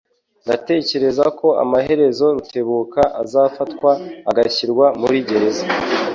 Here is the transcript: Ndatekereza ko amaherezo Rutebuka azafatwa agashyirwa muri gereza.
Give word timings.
Ndatekereza 0.45 1.25
ko 1.39 1.47
amaherezo 1.63 2.25
Rutebuka 2.35 3.01
azafatwa 3.21 3.91
agashyirwa 4.29 4.85
muri 5.01 5.17
gereza. 5.29 5.65